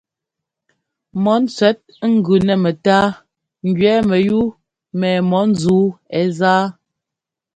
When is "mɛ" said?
4.99-5.09